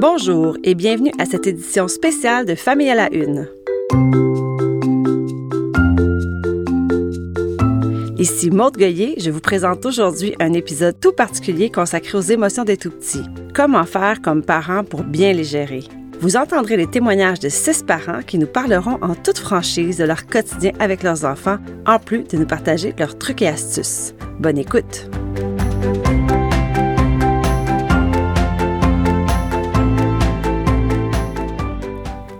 [0.00, 3.46] Bonjour et bienvenue à cette édition spéciale de Famille à la Une.
[8.16, 12.78] Ici Maude Goyer, je vous présente aujourd'hui un épisode tout particulier consacré aux émotions des
[12.78, 13.24] tout-petits.
[13.54, 15.84] Comment faire comme parents pour bien les gérer?
[16.18, 20.26] Vous entendrez les témoignages de six parents qui nous parleront en toute franchise de leur
[20.26, 24.14] quotidien avec leurs enfants, en plus de nous partager leurs trucs et astuces.
[24.38, 25.10] Bonne écoute!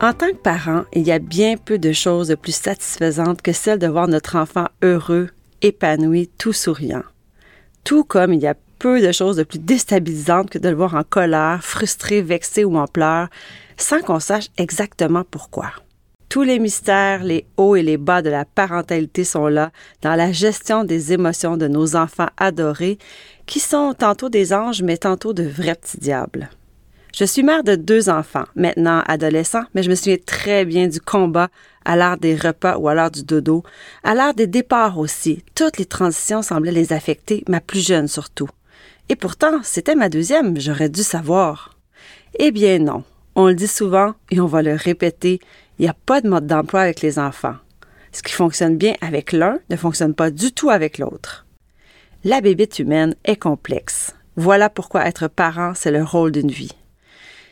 [0.03, 3.79] En tant que parent, il y a bien peu de choses plus satisfaisantes que celle
[3.79, 5.29] de voir notre enfant heureux,
[5.61, 7.03] épanoui, tout souriant.
[7.85, 10.95] Tout comme il y a peu de choses de plus déstabilisantes que de le voir
[10.95, 13.29] en colère, frustré, vexé ou en pleurs,
[13.77, 15.71] sans qu'on sache exactement pourquoi.
[16.31, 20.33] Tous les mystères, les hauts et les bas de la parentalité sont là dans la
[20.33, 22.97] gestion des émotions de nos enfants adorés,
[23.45, 26.49] qui sont tantôt des anges, mais tantôt de vrais petits diables.
[27.15, 31.01] Je suis mère de deux enfants, maintenant adolescents, mais je me souviens très bien du
[31.01, 31.49] combat
[31.85, 33.65] à l'heure des repas ou à l'heure du dodo,
[34.05, 35.45] à l'heure des départs aussi.
[35.55, 38.49] Toutes les transitions semblaient les affecter, ma plus jeune surtout.
[39.09, 41.77] Et pourtant, c'était ma deuxième, j'aurais dû savoir.
[42.39, 43.03] Eh bien non,
[43.35, 45.41] on le dit souvent et on va le répéter,
[45.79, 47.57] il n'y a pas de mode d'emploi avec les enfants.
[48.13, 51.47] Ce qui fonctionne bien avec l'un ne fonctionne pas du tout avec l'autre.
[52.23, 54.15] La bébête humaine est complexe.
[54.37, 56.73] Voilà pourquoi être parent, c'est le rôle d'une vie.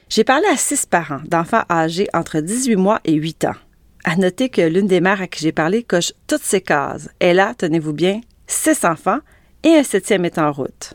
[0.09, 3.57] J'ai parlé à six parents d'enfants âgés entre 18 mois et 8 ans.
[4.05, 7.11] À noter que l'une des mères à qui j'ai parlé coche toutes ces cases.
[7.19, 9.19] Elle a, tenez-vous bien, six enfants
[9.65, 10.95] et un septième est en route.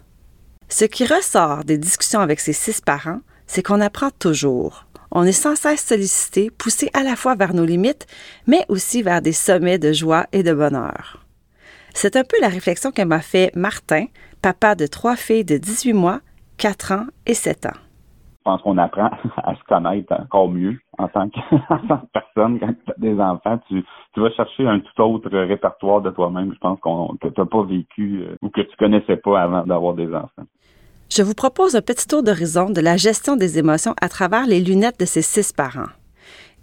[0.68, 4.88] Ce qui ressort des discussions avec ces six parents, c'est qu'on apprend toujours.
[5.12, 8.08] On est sans cesse sollicité, poussé à la fois vers nos limites,
[8.48, 11.24] mais aussi vers des sommets de joie et de bonheur.
[11.94, 14.08] C'est un peu la réflexion que m'a fait Martin,
[14.42, 16.22] papa de trois filles de 18 mois,
[16.58, 17.83] 4 ans et 7 ans
[18.44, 21.40] je pense qu'on apprend à se connaître encore mieux en tant que,
[22.14, 22.60] personne.
[22.60, 23.84] Quand tu as des enfants, tu,
[24.18, 27.64] vas chercher un tout autre répertoire de toi-même, je pense qu'on, que tu n'as pas
[27.64, 30.44] vécu euh, ou que tu connaissais pas avant d'avoir des enfants.
[31.10, 34.60] Je vous propose un petit tour d'horizon de la gestion des émotions à travers les
[34.60, 35.92] lunettes de ces six parents.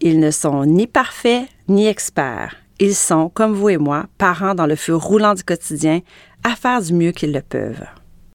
[0.03, 2.56] Ils ne sont ni parfaits ni experts.
[2.78, 6.00] Ils sont, comme vous et moi, parents dans le feu roulant du quotidien,
[6.44, 7.87] à faire du mieux qu'ils le peuvent.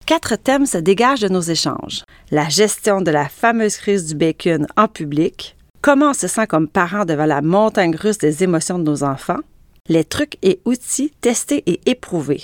[0.06, 2.04] Quatre thèmes se dégagent de nos échanges.
[2.30, 6.68] La gestion de la fameuse crise du bacon en public, comment on se sent comme
[6.68, 9.40] parent devant la montagne russe des émotions de nos enfants,
[9.90, 12.44] les trucs et outils testés et éprouvés.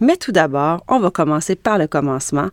[0.00, 2.50] Mais tout d'abord, on va commencer par le commencement.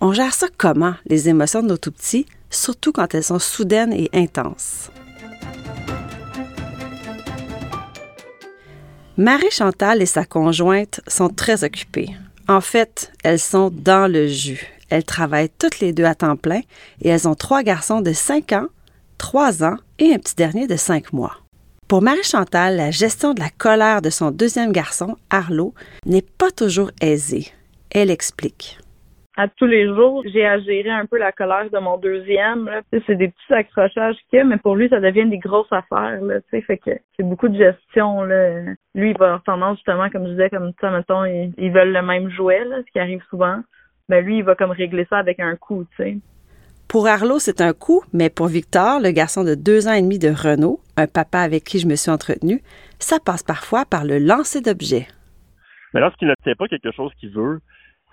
[0.00, 4.08] On gère ça comment, les émotions de nos tout-petits, surtout quand elles sont soudaines et
[4.12, 4.92] intenses?
[9.16, 12.10] Marie Chantal et sa conjointe sont très occupées.
[12.48, 14.66] En fait, elles sont dans le jus.
[14.88, 16.60] Elles travaillent toutes les deux à temps plein
[17.02, 18.66] et elles ont trois garçons de 5 ans,
[19.18, 21.38] 3 ans et un petit dernier de 5 mois.
[21.88, 25.74] Pour Marie-Chantal, la gestion de la colère de son deuxième garçon, Arlo,
[26.04, 27.48] n'est pas toujours aisée.
[27.90, 28.78] Elle explique
[29.36, 32.70] à tous les jours, j'ai à gérer un peu la colère de mon deuxième.
[33.06, 36.22] C'est des petits accrochages qu'il y a, mais pour lui, ça devient des grosses affaires.
[36.22, 38.22] Là, fait que c'est beaucoup de gestion.
[38.22, 38.62] Là.
[38.94, 42.02] Lui, il va avoir tendance, justement, comme je disais, comme ça, mettons, ils, veulent le
[42.02, 43.60] même jouet, là, ce qui arrive souvent.
[44.08, 46.16] Ben lui, il va comme régler ça avec un coup, tu sais.
[46.88, 50.20] Pour Arlo, c'est un coup, mais pour Victor, le garçon de deux ans et demi
[50.20, 52.62] de Renault, un papa avec qui je me suis entretenue,
[53.00, 55.08] ça passe parfois par le lancer d'objets.
[55.92, 57.58] Mais lorsqu'il ne tient pas quelque chose qu'il veut,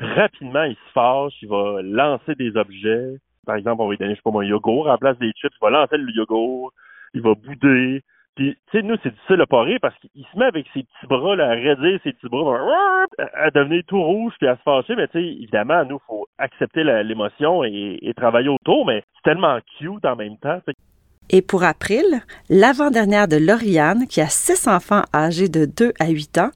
[0.03, 3.18] rapidement, il se fâche, il va lancer des objets.
[3.46, 5.31] Par exemple, on va lui donner, je sais pas moi, un yogourt en place des
[5.34, 6.72] chips, il va lancer le yogourt,
[7.14, 8.02] il va bouder.
[8.36, 11.08] Puis, tu sais, nous, c'est difficile de pas parce qu'il se met avec ses petits
[11.08, 13.06] bras, là, à raidir ses petits bras,
[13.36, 14.96] à devenir tout rouge puis à se fâcher.
[14.96, 19.59] Mais, tu sais, évidemment, nous, faut accepter l'émotion et, et, travailler autour, mais c'est tellement
[19.78, 20.59] cute en même temps.
[21.30, 22.03] Et pour April,
[22.50, 26.52] l'avant-dernière de Lauriane, qui a six enfants âgés de 2 à 8 ans,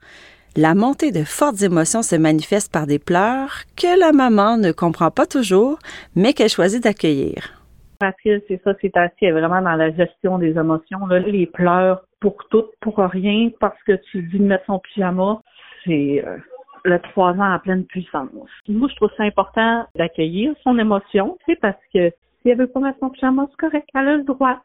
[0.57, 5.12] la montée de fortes émotions se manifeste par des pleurs que la maman ne comprend
[5.12, 5.78] pas toujours,
[6.16, 7.53] mais qu'elle choisit d'accueillir.
[7.99, 11.05] Patrice, c'est ça, c'est assez vraiment dans la gestion des émotions.
[11.08, 15.41] Les pleurs pour tout, pour rien, parce que tu dis de mettre son pyjama,
[15.85, 16.37] c'est euh,
[16.85, 18.29] le trois ans en pleine puissance.
[18.67, 22.09] Moi, je trouve ça important d'accueillir son émotion, sais, parce que
[22.41, 24.59] si elle veut pas mettre son pyjama, c'est correct, elle a le droit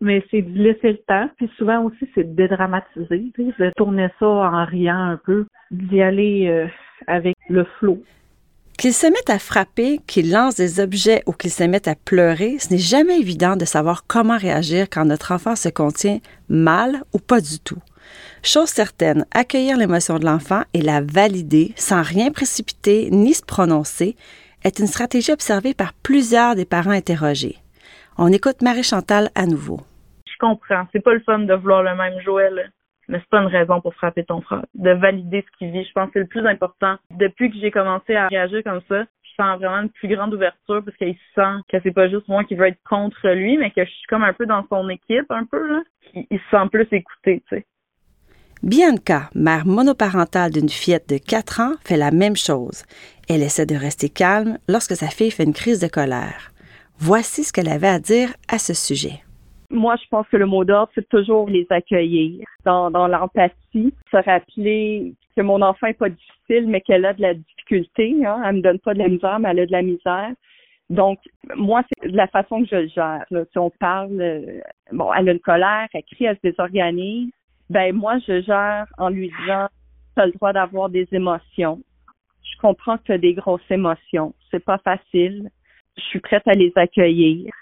[0.00, 1.28] mais c'est de laisser le temps.
[1.36, 6.48] Puis souvent aussi, c'est de dédramatiser, de tourner ça en riant un peu, d'y aller
[6.48, 6.66] euh,
[7.06, 8.02] avec le flot.
[8.78, 12.58] Qu'ils se mettent à frapper, qu'ils lancent des objets ou qu'ils se mettent à pleurer,
[12.60, 16.18] ce n'est jamais évident de savoir comment réagir quand notre enfant se contient
[16.48, 17.82] mal ou pas du tout.
[18.44, 24.14] Chose certaine, accueillir l'émotion de l'enfant et la valider sans rien précipiter ni se prononcer
[24.62, 27.56] est une stratégie observée par plusieurs des parents interrogés.
[28.16, 29.80] On écoute Marie-Chantal à nouveau.
[30.38, 30.86] Comprends.
[30.92, 32.14] C'est pas le fun de vouloir le même
[32.54, 32.62] là.
[33.08, 34.66] Mais c'est pas une raison pour frapper ton frère.
[34.74, 36.96] De valider ce qu'il vit, je pense que c'est le plus important.
[37.10, 40.82] Depuis que j'ai commencé à réagir comme ça, je sens vraiment une plus grande ouverture
[40.84, 43.84] parce qu'il sent que c'est pas juste moi qui veux être contre lui, mais que
[43.84, 45.82] je suis comme un peu dans son équipe, un peu, là.
[46.14, 47.66] Il se sent plus écouté, tu sais.
[48.62, 52.84] Bianca, mère monoparentale d'une fillette de 4 ans, fait la même chose.
[53.28, 56.50] Elle essaie de rester calme lorsque sa fille fait une crise de colère.
[56.98, 59.22] Voici ce qu'elle avait à dire à ce sujet.
[59.70, 64.16] Moi, je pense que le mot d'ordre, c'est toujours les accueillir dans, dans l'empathie, se
[64.16, 68.16] rappeler que mon enfant est pas difficile, mais qu'elle a de la difficulté.
[68.24, 68.42] Hein.
[68.46, 70.30] Elle me donne pas de la misère, mais elle a de la misère.
[70.90, 71.18] Donc,
[71.54, 73.24] moi, c'est la façon que je le gère.
[73.28, 74.60] Si on parle, euh,
[74.92, 77.30] bon, elle a une colère, elle crie, elle se désorganise.
[77.68, 79.68] Ben, moi, je gère en lui disant,
[80.16, 81.80] tu as le droit d'avoir des émotions.
[82.42, 84.34] Je comprends que tu as des grosses émotions.
[84.50, 85.50] C'est pas facile.
[85.98, 87.52] Je suis prête à les accueillir.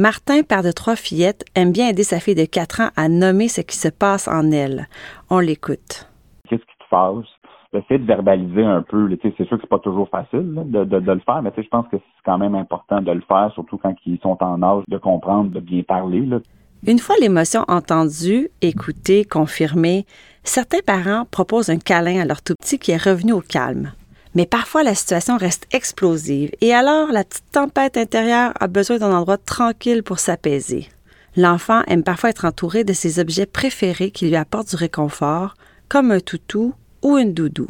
[0.00, 3.48] Martin, père de trois fillettes, aime bien aider sa fille de 4 ans à nommer
[3.48, 4.88] ce qui se passe en elle.
[5.28, 6.08] On l'écoute.
[6.48, 7.26] Qu'est-ce qui te fâche?
[7.74, 9.14] Essayer de verbaliser un peu.
[9.22, 11.86] C'est sûr que c'est pas toujours facile de, de, de, le faire, mais je pense
[11.88, 14.96] que c'est quand même important de le faire, surtout quand ils sont en âge de
[14.96, 16.24] comprendre, de bien parler.
[16.24, 16.38] Là.
[16.86, 20.06] Une fois l'émotion entendue, écoutée, confirmée,
[20.44, 23.92] certains parents proposent un câlin à leur tout petit qui est revenu au calme.
[24.34, 29.12] Mais parfois, la situation reste explosive et alors la petite tempête intérieure a besoin d'un
[29.12, 30.88] endroit tranquille pour s'apaiser.
[31.36, 35.54] L'enfant aime parfois être entouré de ses objets préférés qui lui apportent du réconfort,
[35.88, 37.68] comme un toutou ou une doudou.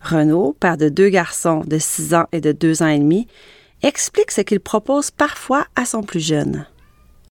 [0.00, 3.26] Renaud, père de deux garçons de 6 ans et de 2 ans et demi,
[3.82, 6.66] explique ce qu'il propose parfois à son plus jeune.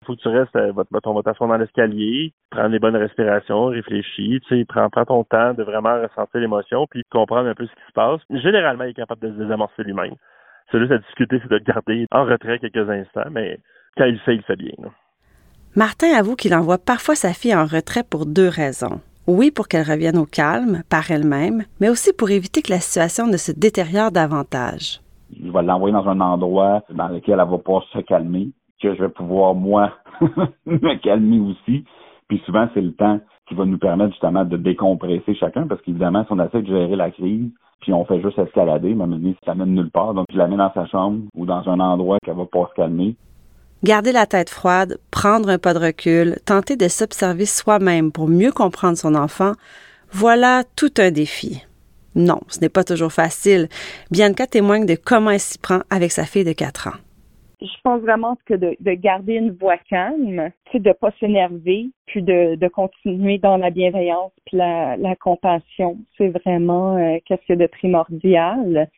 [0.01, 4.39] Il faut que tu restes, on va t'asseoir dans l'escalier, prendre des bonnes respirations, réfléchis,
[4.47, 7.71] tu sais, prends, prends ton temps de vraiment ressentir l'émotion, puis comprendre un peu ce
[7.71, 8.21] qui se passe.
[8.29, 10.15] Généralement, il est capable de se désamorcer lui-même.
[10.71, 13.59] C'est juste à discuter, c'est de le garder en retrait quelques instants, mais
[13.97, 14.91] quand il le fait, il le fait bien.
[15.75, 19.01] Martin avoue qu'il envoie parfois sa fille en retrait pour deux raisons.
[19.27, 23.25] Oui, pour qu'elle revienne au calme, par elle-même, mais aussi pour éviter que la situation
[23.25, 24.99] ne se détériore davantage.
[25.31, 28.49] Il va l'envoyer dans un endroit dans lequel elle va pouvoir se calmer
[28.81, 29.93] que je vais pouvoir, moi,
[30.65, 31.85] me calmer aussi.
[32.27, 36.23] Puis souvent, c'est le temps qui va nous permettre justement de décompresser chacun, parce qu'évidemment,
[36.25, 37.49] si on essaie de gérer la crise,
[37.81, 40.13] puis on fait juste escalader, mais dit, ça mène nulle part.
[40.13, 42.75] Donc, je la mets dans sa chambre ou dans un endroit qu'elle va pas se
[42.75, 43.15] calmer.
[43.83, 48.53] Garder la tête froide, prendre un pas de recul, tenter de s'observer soi-même pour mieux
[48.53, 49.51] comprendre son enfant,
[50.11, 51.61] voilà tout un défi.
[52.15, 53.67] Non, ce n'est pas toujours facile.
[54.11, 57.12] Bianca témoigne de comment elle s'y prend avec sa fille de 4 ans
[57.63, 62.67] je pense vraiment que de, garder une voix calme, c'est de pas s'énerver, puis de,
[62.67, 65.97] continuer dans la bienveillance puis la, compassion.
[66.17, 68.89] C'est vraiment euh, quelque chose de primordial.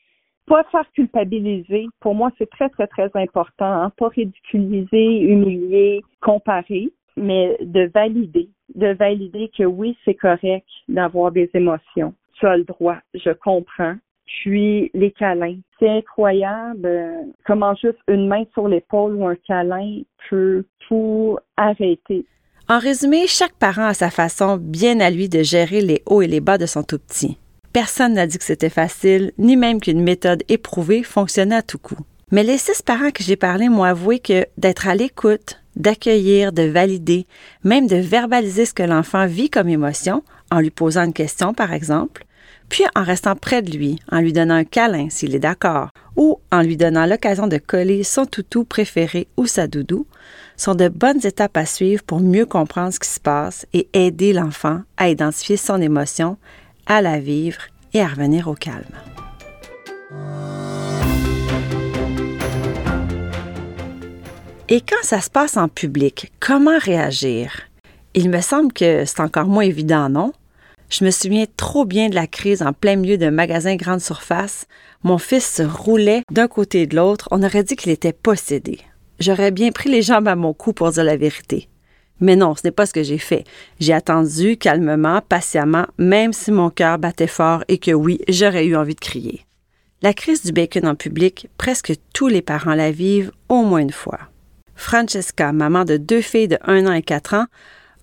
[0.48, 1.88] Pas faire culpabiliser.
[2.00, 3.66] Pour moi, c'est très, très, très important.
[3.66, 3.92] Hein.
[3.98, 8.50] Pas ridiculiser, humilier, comparer, mais de valider.
[8.74, 12.14] De valider que oui, c'est correct d'avoir des émotions.
[12.34, 12.98] Tu as le droit.
[13.14, 15.58] Je comprends puis les câlins.
[15.80, 22.26] C'est incroyable euh, comment juste une main sur l'épaule ou un câlin peut tout arrêter.
[22.68, 26.28] En résumé, chaque parent a sa façon bien à lui de gérer les hauts et
[26.28, 27.38] les bas de son tout petit.
[27.74, 31.98] Personne n'a dit que c'était facile, ni même qu'une méthode éprouvée fonctionnait à tout coup.
[32.32, 36.64] Mais les six parents que j'ai parlé m'ont avoué que d'être à l'écoute, d'accueillir, de
[36.64, 37.28] valider,
[37.64, 41.72] même de verbaliser ce que l'enfant vit comme émotion, en lui posant une question par
[41.72, 42.26] exemple,
[42.70, 46.40] puis en restant près de lui, en lui donnant un câlin s'il est d'accord, ou
[46.52, 50.08] en lui donnant l'occasion de coller son toutou préféré ou sa doudou,
[50.58, 54.34] sont de bonnes étapes à suivre pour mieux comprendre ce qui se passe et aider
[54.34, 56.38] l'enfant à identifier son émotion,
[56.86, 57.60] à la vivre
[57.94, 58.84] et à revenir au calme.
[64.68, 67.52] Et quand ça se passe en public, comment réagir?
[68.16, 70.34] Il me semble que c'est encore moins évident, non?
[70.90, 74.66] Je me souviens trop bien de la crise en plein milieu d'un magasin grande surface.
[75.04, 77.28] Mon fils se roulait d'un côté et de l'autre.
[77.32, 78.80] On aurait dit qu'il était possédé.
[79.20, 81.70] J'aurais bien pris les jambes à mon cou pour dire la vérité.
[82.20, 83.44] Mais non, ce n'est pas ce que j'ai fait.
[83.80, 88.76] J'ai attendu calmement, patiemment, même si mon cœur battait fort et que oui, j'aurais eu
[88.76, 89.46] envie de crier.
[90.02, 93.92] La crise du bacon en public, presque tous les parents la vivent au moins une
[93.92, 94.20] fois.
[94.76, 97.46] Francesca, maman de deux filles de 1 an et 4 ans,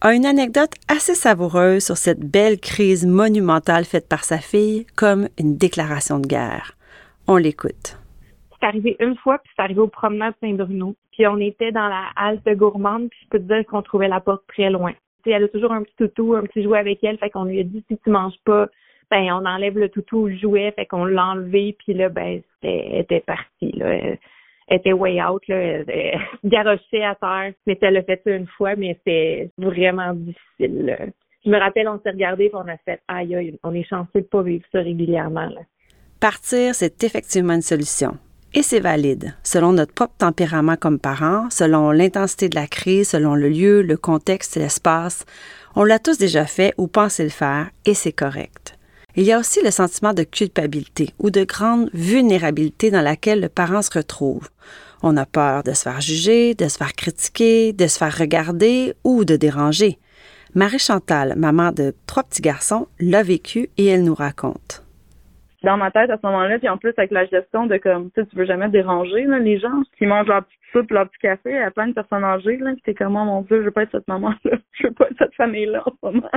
[0.05, 5.29] a une anecdote assez savoureuse sur cette belle crise monumentale faite par sa fille comme
[5.39, 6.73] une déclaration de guerre.
[7.29, 7.97] On l'écoute.
[8.59, 10.97] C'est arrivé une fois, puis c'est arrivé au promenade Saint-Bruno.
[11.13, 14.19] Puis on était dans la halte gourmande, puis je peux te dire qu'on trouvait la
[14.19, 14.93] porte très loin.
[15.25, 17.63] elle a toujours un petit toutou, un petit jouet avec elle, fait qu'on lui a
[17.63, 18.67] dit si tu manges pas,
[19.09, 22.41] ben on enlève le toutou ou le jouet, fait qu'on l'a enlevé, puis là ben
[22.55, 24.17] c'était était parti là.
[24.71, 25.85] Était way out, là,
[26.45, 27.53] garochait à terre.
[27.67, 31.13] Mais elle l'a fait ça une fois, mais c'était vraiment difficile.
[31.45, 34.21] Je me rappelle, on s'est regardé et on a fait aïe aïe, on est chanceux
[34.21, 35.49] de pas vivre ça régulièrement.
[36.21, 38.17] Partir, c'est effectivement une solution.
[38.55, 43.35] Et c'est valide, selon notre propre tempérament comme parents, selon l'intensité de la crise, selon
[43.35, 45.25] le lieu, le contexte l'espace.
[45.75, 48.79] On l'a tous déjà fait ou pensé le faire, et c'est correct.
[49.15, 53.49] Il y a aussi le sentiment de culpabilité ou de grande vulnérabilité dans laquelle le
[53.49, 54.49] parent se retrouve.
[55.03, 58.95] On a peur de se faire juger, de se faire critiquer, de se faire regarder
[59.05, 59.99] ou de déranger.
[60.55, 64.83] Marie Chantal, maman de trois petits garçons, l'a vécu et elle nous raconte
[65.63, 68.25] dans ma tête à ce moment-là, puis en plus avec la gestion de comme tu
[68.35, 71.71] veux jamais déranger là, les gens qui mangent leur petite soupe, leur petit café à
[71.71, 73.93] plein de personnes âgées, là, puis t'es comme oh mon Dieu, je veux pas être
[73.93, 76.31] cette maman-là, je veux pas être cette famille-là en ce moment.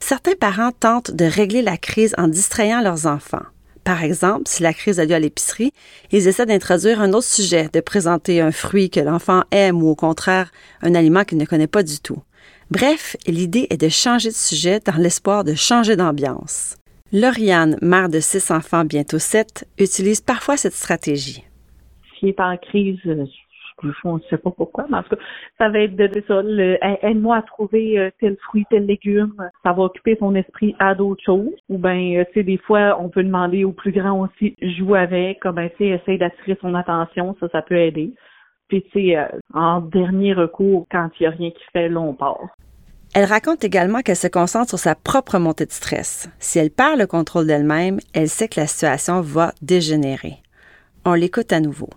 [0.00, 3.42] Certains parents tentent de régler la crise en distrayant leurs enfants.
[3.84, 5.72] Par exemple, si la crise a lieu à l'épicerie,
[6.12, 9.94] ils essaient d'introduire un autre sujet, de présenter un fruit que l'enfant aime ou au
[9.94, 10.50] contraire
[10.82, 12.22] un aliment qu'il ne connaît pas du tout.
[12.70, 16.76] Bref, l'idée est de changer de sujet dans l'espoir de changer d'ambiance.
[17.12, 21.42] Lauriane, mère de six enfants, bientôt sept, utilise parfois cette stratégie.
[22.18, 22.98] S'il est en crise,
[23.84, 25.22] euh, on ne sait pas pourquoi, mais en tout cas,
[25.58, 26.42] ça va être de, ça,
[27.02, 31.22] aide-moi à trouver euh, tel fruit, tel légume, ça va occuper son esprit à d'autres
[31.24, 31.54] choses.
[31.68, 34.94] Ou ben, euh, tu sais, des fois, on peut demander aux plus grands aussi, joue
[34.94, 38.12] avec, comme ben, tu sais, essaye d'attirer son attention, ça, ça peut aider.
[38.68, 39.16] Puis, tu sais,
[39.54, 42.48] en dernier recours, quand il n'y a rien qui fait, là, on part.
[43.14, 46.28] Elle raconte également qu'elle se concentre sur sa propre montée de stress.
[46.38, 50.36] Si elle perd le contrôle d'elle-même, elle sait que la situation va dégénérer.
[51.06, 51.88] On l'écoute à nouveau.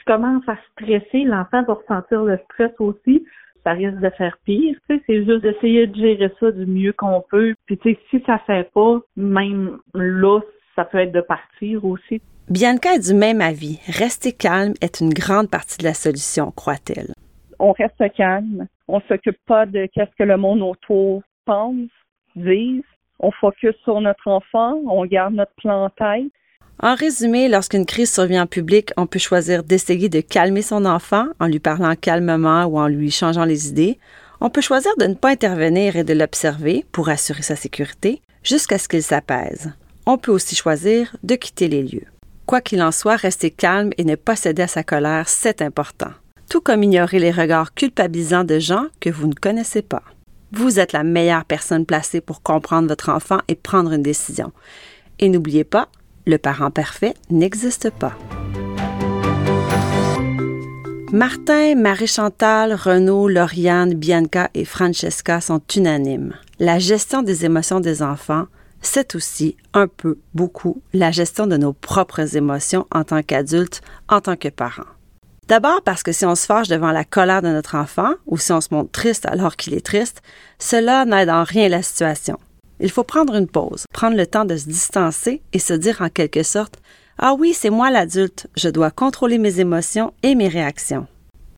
[0.00, 3.22] Si tu commences à stresser, l'enfant va ressentir le stress aussi.
[3.64, 4.76] Ça risque de faire pire.
[4.88, 7.54] c'est juste d'essayer de gérer ça du mieux qu'on peut.
[7.66, 10.40] Puis tu sais, si ça fait pas, même là,
[10.74, 12.22] ça peut être de partir aussi.
[12.48, 13.78] Bianca est du même avis.
[13.88, 17.12] Rester calme est une grande partie de la solution, croit-elle.
[17.58, 21.90] On reste calme, on s'occupe pas de qu'est-ce que le monde autour pense,
[22.34, 22.82] dise.
[23.18, 26.32] On focus sur notre enfant, on garde notre plan en tête.
[26.82, 31.26] En résumé, lorsqu'une crise survient en public, on peut choisir d'essayer de calmer son enfant
[31.38, 33.98] en lui parlant calmement ou en lui changeant les idées.
[34.40, 38.78] On peut choisir de ne pas intervenir et de l'observer pour assurer sa sécurité jusqu'à
[38.78, 39.72] ce qu'il s'apaise.
[40.06, 42.06] On peut aussi choisir de quitter les lieux.
[42.46, 46.10] Quoi qu'il en soit, rester calme et ne pas céder à sa colère, c'est important
[46.50, 50.02] tout comme ignorer les regards culpabilisants de gens que vous ne connaissez pas.
[50.52, 54.52] Vous êtes la meilleure personne placée pour comprendre votre enfant et prendre une décision.
[55.20, 55.88] Et n'oubliez pas,
[56.26, 58.16] le parent parfait n'existe pas.
[61.12, 66.34] Martin, Marie-Chantal, Renaud, Lauriane, Bianca et Francesca sont unanimes.
[66.60, 68.46] La gestion des émotions des enfants,
[68.80, 74.20] c'est aussi un peu, beaucoup, la gestion de nos propres émotions en tant qu'adultes, en
[74.20, 74.84] tant que parents.
[75.48, 78.52] D'abord parce que si on se fâche devant la colère de notre enfant ou si
[78.52, 80.22] on se montre triste alors qu'il est triste,
[80.60, 82.38] cela n'aide en rien la situation.
[82.82, 86.08] Il faut prendre une pause, prendre le temps de se distancer et se dire en
[86.08, 86.76] quelque sorte
[87.18, 91.06] Ah oui, c'est moi l'adulte, je dois contrôler mes émotions et mes réactions.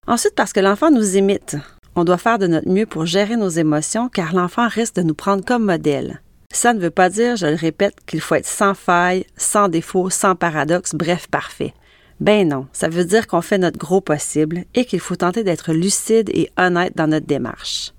[0.09, 1.57] Ensuite, parce que l'enfant nous imite.
[1.95, 5.14] On doit faire de notre mieux pour gérer nos émotions car l'enfant risque de nous
[5.14, 6.21] prendre comme modèle.
[6.52, 10.11] Ça ne veut pas dire, je le répète, qu'il faut être sans faille, sans défaut,
[10.11, 11.73] sans paradoxe, bref, parfait.
[12.19, 15.73] Ben non, ça veut dire qu'on fait notre gros possible et qu'il faut tenter d'être
[15.73, 17.93] lucide et honnête dans notre démarche.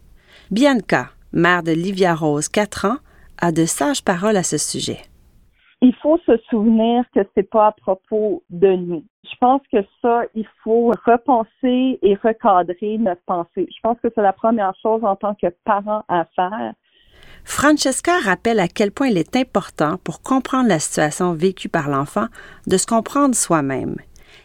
[0.52, 2.98] Bianca, mère de Livia Rose, 4 ans,
[3.40, 5.00] a de sages paroles à ce sujet.
[5.82, 9.04] Il faut se souvenir que c'est pas à propos de nous.
[9.26, 13.68] Je pense que ça, il faut repenser et recadrer notre pensée.
[13.70, 16.74] Je pense que c'est la première chose en tant que parent à faire.
[17.44, 22.28] Francesca rappelle à quel point il est important pour comprendre la situation vécue par l'enfant
[22.68, 23.96] de se comprendre soi-même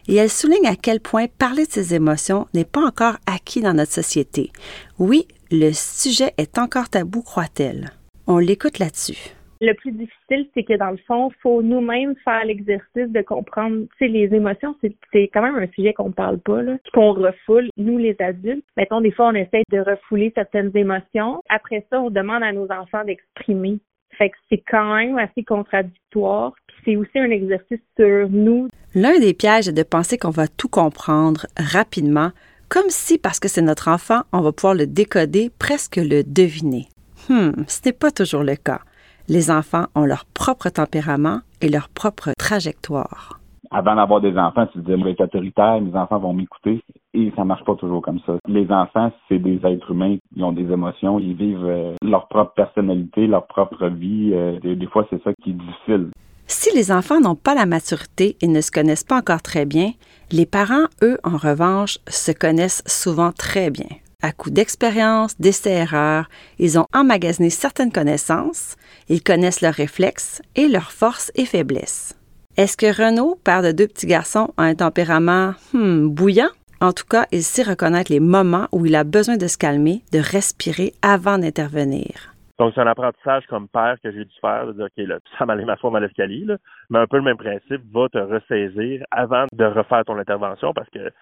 [0.08, 3.74] et elle souligne à quel point parler de ses émotions n'est pas encore acquis dans
[3.74, 4.50] notre société.
[4.98, 7.90] Oui, le sujet est encore tabou, croit-elle.
[8.30, 9.34] On l'écoute là-dessus.
[9.60, 13.86] Le plus difficile, c'est que dans le fond, il faut nous-mêmes faire l'exercice de comprendre,
[13.98, 17.14] tu sais, les émotions, c'est quand même un sujet qu'on ne parle pas, là, qu'on
[17.14, 18.64] refoule, nous les adultes.
[18.76, 21.42] Mettons, des fois, on essaie de refouler certaines émotions.
[21.48, 23.78] Après ça, on demande à nos enfants d'exprimer.
[24.18, 26.52] Fait que c'est quand même assez contradictoire
[26.84, 28.68] c'est aussi un exercice sur nous.
[28.94, 32.30] L'un des pièges est de penser qu'on va tout comprendre rapidement,
[32.68, 36.86] comme si, parce que c'est notre enfant, on va pouvoir le décoder, presque le deviner.
[37.28, 38.80] Hmm, ce n'est pas toujours le cas.
[39.28, 43.38] Les enfants ont leur propre tempérament et leur propre trajectoire.
[43.70, 46.82] Avant d'avoir des enfants, tu disais, je vais être autoritaire, mes enfants vont m'écouter.
[47.12, 48.36] Et ça marche pas toujours comme ça.
[48.46, 52.54] Les enfants, c'est des êtres humains, ils ont des émotions, ils vivent euh, leur propre
[52.54, 54.30] personnalité, leur propre vie.
[54.32, 56.10] Euh, des fois, c'est ça qui est difficile.
[56.46, 59.90] Si les enfants n'ont pas la maturité et ne se connaissent pas encore très bien,
[60.32, 63.88] les parents, eux, en revanche, se connaissent souvent très bien.
[64.20, 68.74] À coup d'expérience, d'essais-erreurs, ils ont emmagasiné certaines connaissances,
[69.08, 72.18] ils connaissent leurs réflexes et leurs forces et faiblesses.
[72.56, 76.50] Est-ce que Renaud, père de deux petits garçons, a un tempérament hmm, bouillant?
[76.80, 80.02] En tout cas, il sait reconnaître les moments où il a besoin de se calmer,
[80.12, 82.34] de respirer avant d'intervenir.
[82.58, 85.46] Donc, c'est un apprentissage comme père que j'ai dû faire, de dire, OK, là, ça
[85.46, 86.44] m'allait ma forme à l'escalier,
[86.90, 90.90] mais un peu le même principe, va te ressaisir avant de refaire ton intervention parce
[90.90, 91.12] que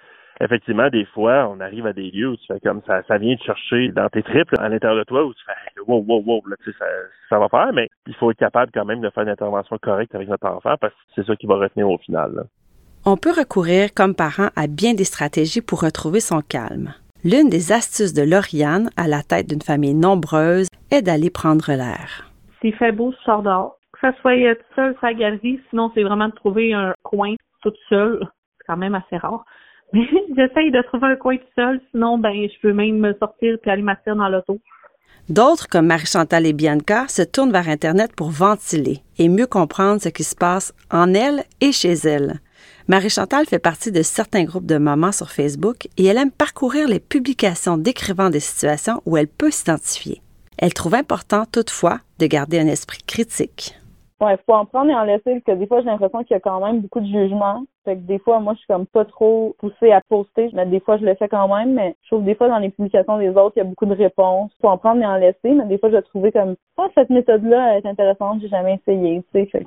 [0.40, 3.37] effectivement, des fois, on arrive à des lieux où tu fais comme ça, ça vient
[3.37, 6.43] te chercher dans tes triples à l'intérieur de toi où tu fais wow, wow, wow,
[6.49, 6.87] là, tu sais, ça,
[7.28, 10.14] ça va faire, mais il faut être capable quand même de faire une intervention correcte
[10.14, 12.33] avec notre enfant parce que c'est ça qui va retenir au final.
[12.35, 12.43] Là.
[13.05, 16.93] On peut recourir comme parent à bien des stratégies pour retrouver son calme.
[17.25, 22.31] L'une des astuces de Lauriane, à la tête d'une famille nombreuse, est d'aller prendre l'air.
[22.61, 23.78] S'il fait beau, je sors dehors.
[23.93, 27.78] Que ça soit tout seul la galerie, sinon c'est vraiment de trouver un coin toute
[27.88, 28.26] seule.
[28.59, 29.45] C'est quand même assez rare.
[30.37, 33.71] J'essaye de trouver un coin tout seul, sinon ben je peux même me sortir puis
[33.71, 34.59] aller m'asseoir dans l'auto.
[35.28, 40.09] D'autres, comme Marie-Chantal et Bianca, se tournent vers Internet pour ventiler et mieux comprendre ce
[40.09, 42.40] qui se passe en elles et chez elles.
[42.87, 47.00] Marie-Chantal fait partie de certains groupes de mamans sur Facebook et elle aime parcourir les
[47.00, 50.23] publications décrivant des situations où elle peut s'identifier.
[50.59, 53.75] Elle trouve important toutefois de garder un esprit critique.
[54.21, 56.35] Ouais, il faut en prendre et en laisser, parce que des fois, j'ai l'impression qu'il
[56.35, 57.64] y a quand même beaucoup de jugement.
[57.87, 60.81] Fait que des fois, moi, je suis comme pas trop poussée à poster, mais des
[60.81, 63.28] fois, je le fais quand même, mais je trouve des fois, dans les publications des
[63.28, 64.50] autres, il y a beaucoup de réponses.
[64.61, 67.78] Faut en prendre et en laisser, mais des fois, je trouvé comme, ah, cette méthode-là
[67.78, 69.47] est intéressante, j'ai jamais essayé, tu sais.
[69.47, 69.66] Fait.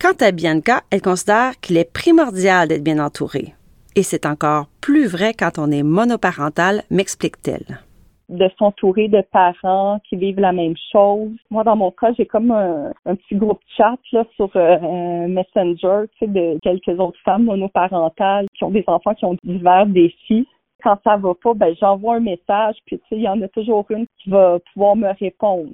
[0.00, 3.54] Quant à Bianca, elle considère qu'il est primordial d'être bien entouré.
[3.96, 7.85] Et c'est encore plus vrai quand on est monoparental, m'explique-t-elle
[8.28, 11.30] de s'entourer de parents qui vivent la même chose.
[11.50, 16.18] Moi, dans mon cas, j'ai comme un, petit groupe chat là, sur euh, Messenger, tu
[16.18, 20.46] sais, de quelques autres femmes monoparentales qui ont des enfants qui ont divers défis.
[20.82, 23.48] Quand ça va pas, ben j'envoie un message, puis tu sais, il y en a
[23.48, 25.70] toujours une qui va pouvoir me répondre.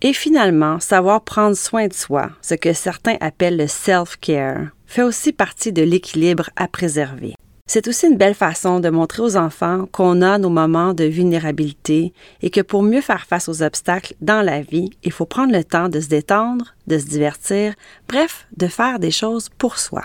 [0.00, 5.32] Et finalement, savoir prendre soin de soi, ce que certains appellent le self-care, fait aussi
[5.32, 7.34] partie de l'équilibre à préserver.
[7.70, 12.14] C'est aussi une belle façon de montrer aux enfants qu'on a nos moments de vulnérabilité
[12.40, 15.62] et que pour mieux faire face aux obstacles dans la vie, il faut prendre le
[15.62, 17.74] temps de se détendre, de se divertir,
[18.08, 20.02] bref, de faire des choses pour soi.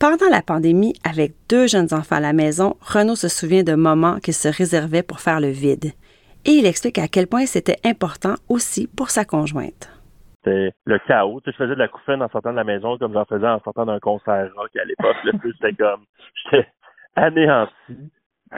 [0.00, 4.18] Pendant la pandémie, avec deux jeunes enfants à la maison, Renaud se souvient de moments
[4.18, 5.92] qu'il se réservait pour faire le vide.
[6.46, 9.90] Et il explique à quel point c'était important aussi pour sa conjointe
[10.46, 11.40] c'était le chaos.
[11.44, 13.84] je faisais de la couffaine en sortant de la maison comme j'en faisais en sortant
[13.84, 15.16] d'un concert rock à l'époque.
[15.42, 16.04] C'était comme
[17.16, 18.10] anéanti.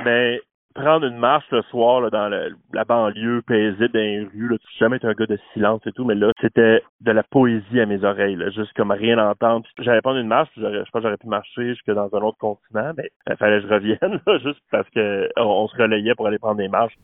[0.04, 0.40] Mais
[0.74, 2.28] prendre une marche le soir là, dans
[2.72, 5.92] la banlieue paisible dans les rues, là, j'ai jamais été un gars de silence et
[5.92, 9.66] tout, mais là, c'était de la poésie à mes oreilles, là, juste comme rien entendre.
[9.78, 12.92] J'allais prendre une marche, je pense que j'aurais pu marcher jusque dans un autre continent,
[12.96, 16.38] mais il fallait que je revienne, là, juste parce que on, se relayait pour aller
[16.38, 16.94] prendre des marches.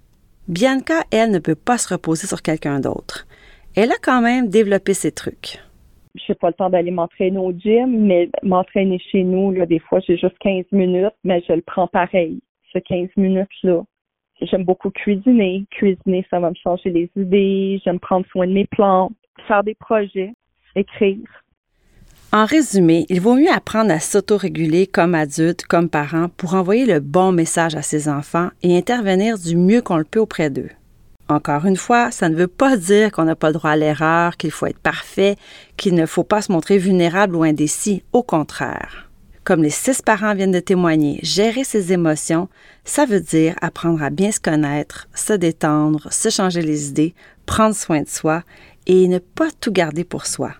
[0.47, 3.27] Bianca, elle, ne peut pas se reposer sur quelqu'un d'autre.
[3.77, 5.59] Elle a quand même développé ses trucs
[6.15, 9.81] je n'ai pas le temps d'aller m'entraîner au gym, mais m'entraîner chez nous, là, des
[9.81, 12.41] fois, j'ai juste 15 minutes, mais je le prends pareil,
[12.73, 13.83] ce 15 minutes-là.
[14.41, 15.65] J'aime beaucoup cuisiner.
[15.71, 17.81] Cuisiner, ça va me changer les idées.
[17.85, 19.13] J'aime prendre soin de mes plantes,
[19.47, 20.33] faire des projets,
[20.75, 21.19] écrire.
[22.33, 26.99] En résumé, il vaut mieux apprendre à s'autoréguler comme adulte, comme parent, pour envoyer le
[26.99, 30.71] bon message à ses enfants et intervenir du mieux qu'on le peut auprès d'eux.
[31.29, 34.37] Encore une fois, ça ne veut pas dire qu'on n'a pas le droit à l'erreur,
[34.37, 35.37] qu'il faut être parfait,
[35.77, 38.03] qu'il ne faut pas se montrer vulnérable ou indécis.
[38.13, 39.09] Au contraire.
[39.43, 42.49] Comme les six parents viennent de témoigner, gérer ses émotions,
[42.85, 47.75] ça veut dire apprendre à bien se connaître, se détendre, se changer les idées, prendre
[47.75, 48.43] soin de soi
[48.87, 50.53] et ne pas tout garder pour soi.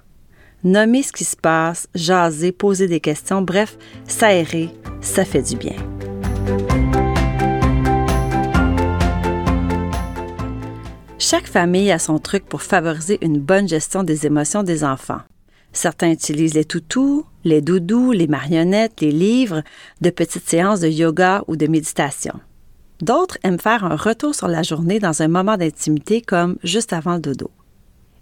[0.65, 5.77] Nommer ce qui se passe, jaser, poser des questions, bref, s'aérer, ça fait du bien.
[11.19, 15.21] Chaque famille a son truc pour favoriser une bonne gestion des émotions des enfants.
[15.73, 19.63] Certains utilisent les toutous, les doudous, les marionnettes, les livres,
[20.01, 22.35] de petites séances de yoga ou de méditation.
[23.01, 27.15] D'autres aiment faire un retour sur la journée dans un moment d'intimité comme juste avant
[27.15, 27.51] le dodo.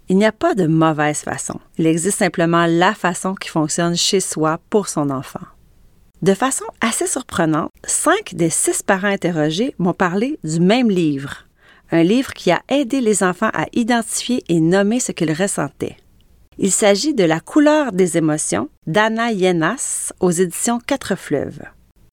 [0.09, 1.59] Il n'y a pas de mauvaise façon.
[1.77, 5.39] Il existe simplement la façon qui fonctionne chez soi pour son enfant.
[6.21, 11.45] De façon assez surprenante, cinq des six parents interrogés m'ont parlé du même livre,
[11.91, 15.97] un livre qui a aidé les enfants à identifier et nommer ce qu'ils ressentaient.
[16.57, 21.63] Il s'agit de La couleur des émotions d'Anna Yenas aux éditions Quatre Fleuves.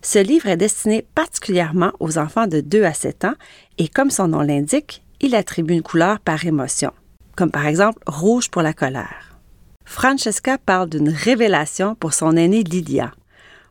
[0.02, 3.34] Ce livre est destiné particulièrement aux enfants de 2 à 7 ans
[3.76, 6.92] et comme son nom l'indique, il attribue une couleur par émotion,
[7.36, 9.38] comme par exemple rouge pour la colère.
[9.84, 13.12] Francesca parle d'une révélation pour son aînée Lydia.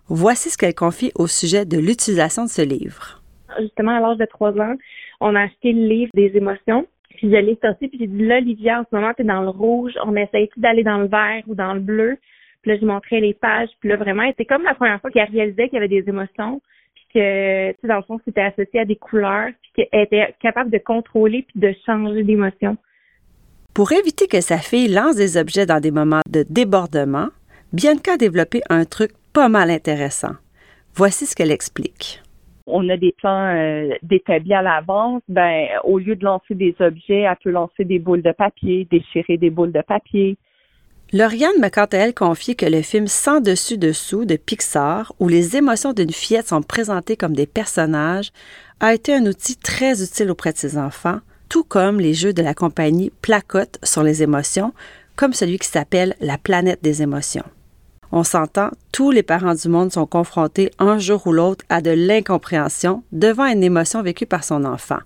[0.07, 3.21] Voici ce qu'elle confie au sujet de l'utilisation de ce livre.
[3.59, 4.75] Justement, à l'âge de trois ans,
[5.19, 6.87] on a acheté le livre des émotions.
[7.09, 9.49] Puis je l'ai sorti, puis j'ai dit là, Lydia, en ce moment, t'es dans le
[9.49, 9.93] rouge.
[10.05, 12.17] On essaie d'aller dans le vert ou dans le bleu.
[12.61, 13.69] Puis là, je montrais les pages.
[13.79, 16.61] Puis là, vraiment, c'était comme la première fois qu'elle réalisait qu'il y avait des émotions.
[16.95, 19.49] Puis que, tu sais, dans le fond, c'était associé à des couleurs.
[19.61, 22.77] Puis qu'elle était capable de contrôler puis de changer d'émotion.
[23.73, 27.27] Pour éviter que sa fille lance des objets dans des moments de débordement,
[27.71, 30.33] Bianca a développé un truc pas mal intéressant.
[30.95, 32.21] Voici ce qu'elle explique.
[32.71, 35.21] On a des plans euh, d'établis à l'avance.
[35.27, 39.37] Ben, au lieu de lancer des objets, elle peut lancer des boules de papier, déchirer
[39.37, 40.37] des boules de papier.
[41.11, 45.27] Lauriane m'a quant à elle confié que le film Sans dessus dessous de Pixar, où
[45.27, 48.31] les émotions d'une fillette sont présentées comme des personnages,
[48.79, 52.43] a été un outil très utile auprès de ses enfants, tout comme les jeux de
[52.43, 54.71] la compagnie Placote sur les émotions,
[55.15, 57.43] comme celui qui s'appelle La planète des émotions.
[58.11, 61.91] On s'entend, tous les parents du monde sont confrontés un jour ou l'autre à de
[61.91, 64.99] l'incompréhension devant une émotion vécue par son enfant.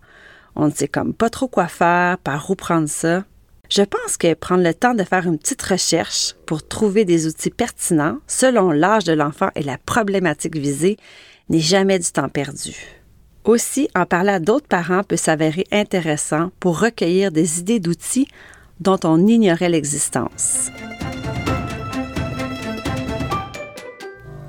[0.55, 3.25] On ne sait comme pas trop quoi faire, par où prendre ça.
[3.69, 7.49] Je pense que prendre le temps de faire une petite recherche pour trouver des outils
[7.49, 10.97] pertinents selon l'âge de l'enfant et la problématique visée
[11.49, 12.75] n'est jamais du temps perdu.
[13.43, 18.27] Aussi, en parler à d'autres parents peut s'avérer intéressant pour recueillir des idées d'outils
[18.79, 20.69] dont on ignorait l'existence.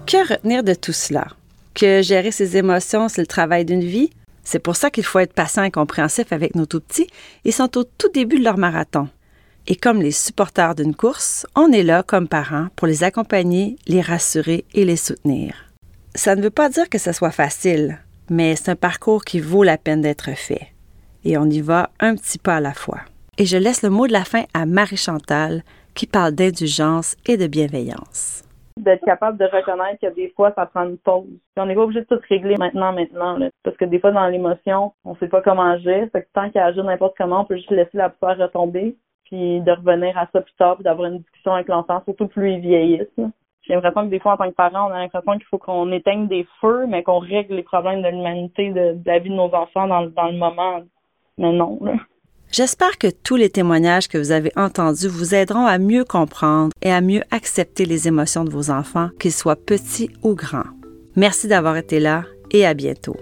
[0.06, 1.26] Que retenir de tout cela?
[1.74, 4.10] Que gérer ses émotions, c'est le travail d'une vie?
[4.44, 7.08] C'est pour ça qu'il faut être patient et compréhensif avec nos tout-petits.
[7.44, 9.08] Ils sont au tout début de leur marathon.
[9.66, 14.02] Et comme les supporters d'une course, on est là comme parents pour les accompagner, les
[14.02, 15.54] rassurer et les soutenir.
[16.14, 17.98] Ça ne veut pas dire que ce soit facile
[18.30, 20.68] mais c'est un parcours qui vaut la peine d'être fait.
[21.24, 23.00] Et on y va un petit pas à la fois.
[23.38, 25.64] Et je laisse le mot de la fin à Marie-Chantal,
[25.94, 28.42] qui parle d'indulgence et de bienveillance.
[28.80, 31.28] D'être capable de reconnaître que des fois, ça prend une pause.
[31.56, 33.38] on n'est pas obligé de tout régler maintenant, maintenant.
[33.62, 36.08] Parce que des fois, dans l'émotion, on sait pas comment agir.
[36.10, 39.60] Fait que tant qu'à agir n'importe comment, on peut juste laisser la poussière retomber, puis
[39.60, 42.60] de revenir à ça plus tard, puis d'avoir une discussion avec l'enfant, surtout plus il
[42.60, 43.06] vieillisse.
[43.62, 45.92] J'ai l'impression que des fois, en tant que parent, on a l'impression qu'il faut qu'on
[45.92, 49.54] éteigne des feux, mais qu'on règle les problèmes de l'humanité, de, la vie de nos
[49.54, 50.82] enfants dans, dans le moment.
[51.38, 51.94] Mais non, là.
[52.56, 56.92] J'espère que tous les témoignages que vous avez entendus vous aideront à mieux comprendre et
[56.92, 60.62] à mieux accepter les émotions de vos enfants, qu'ils soient petits ou grands.
[61.16, 63.16] Merci d'avoir été là et à bientôt.